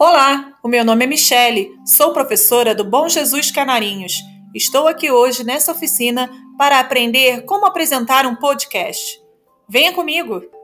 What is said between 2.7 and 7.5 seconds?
do Bom Jesus Canarinhos. Estou aqui hoje nessa oficina para aprender